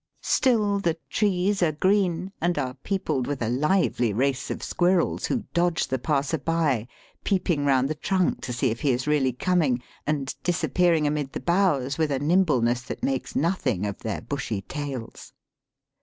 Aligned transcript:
Still, 0.23 0.79
the 0.79 0.97
trees 1.11 1.61
are 1.61 1.71
green, 1.73 2.31
and 2.41 2.57
are 2.57 2.73
peopled 2.73 3.27
with 3.27 3.39
a 3.39 3.49
lively 3.49 4.11
race 4.13 4.49
of 4.49 4.63
squirrels, 4.63 5.25
who 5.27 5.43
dodge 5.53 5.85
the 5.85 5.99
passer 5.99 6.39
by, 6.39 6.87
peeping 7.23 7.65
round 7.65 7.87
the 7.87 7.93
trunk 7.93 8.41
to 8.45 8.51
see 8.51 8.71
if 8.71 8.79
he 8.81 8.89
is 8.89 9.05
really 9.05 9.31
coming, 9.31 9.79
and 10.07 10.33
disappearing 10.41 11.05
amid 11.05 11.33
the 11.33 11.39
boughs 11.39 11.99
with 11.99 12.09
a 12.09 12.17
nimbleness 12.17 12.81
that 12.81 13.03
makes 13.03 13.35
nothing 13.35 13.85
of 13.85 13.99
their 13.99 14.21
bushy 14.21 14.61
tails. 14.63 15.33